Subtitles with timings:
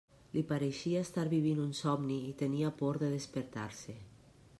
[0.35, 3.97] Li pareixia estar vivint un somni i tenia por de despertar-se.